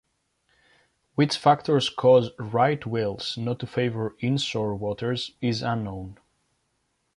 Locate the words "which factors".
1.13-1.87